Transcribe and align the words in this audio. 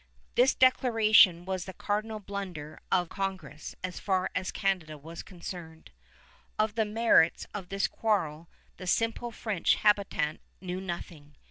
This 0.33 0.55
declaration 0.55 1.45
was 1.45 1.65
the 1.65 1.75
cardinal 1.75 2.19
blunder 2.19 2.79
of 2.91 3.07
Congress 3.07 3.75
as 3.83 3.99
far 3.99 4.31
as 4.33 4.49
Canada 4.51 4.97
was 4.97 5.21
concerned. 5.21 5.91
Of 6.57 6.73
the 6.73 6.85
merits 6.85 7.45
of 7.53 7.69
the 7.69 7.87
quarrel 7.87 8.49
the 8.77 8.87
simple 8.87 9.29
French 9.29 9.75
habitant 9.75 10.41
knew 10.59 10.81
nothing. 10.81 11.35